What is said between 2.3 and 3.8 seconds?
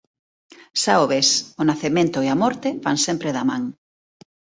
morte van sempre da man.